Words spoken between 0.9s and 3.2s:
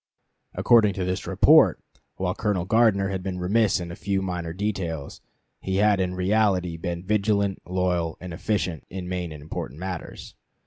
to this report, while Colonel Gardner